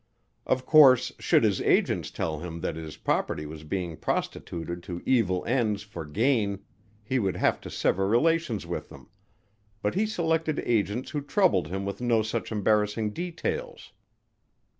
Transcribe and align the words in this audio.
Of 0.47 0.65
course 0.65 1.11
should 1.19 1.43
his 1.43 1.61
agents 1.61 2.09
tell 2.09 2.39
him 2.39 2.61
that 2.61 2.75
his 2.75 2.97
property 2.97 3.45
was 3.45 3.63
being 3.63 3.95
prostituted 3.97 4.81
to 4.81 5.03
evil 5.05 5.45
ends 5.45 5.83
for 5.83 6.05
gain 6.05 6.63
he 7.03 7.19
would 7.19 7.35
have 7.35 7.61
to 7.61 7.69
sever 7.69 8.07
relations 8.07 8.65
with 8.65 8.89
them, 8.89 9.09
but 9.83 9.93
he 9.93 10.07
selected 10.07 10.57
agents 10.65 11.11
who 11.11 11.21
troubled 11.21 11.67
him 11.67 11.85
with 11.85 12.01
no 12.01 12.23
such 12.23 12.51
embarrassing 12.51 13.11
details. 13.11 13.91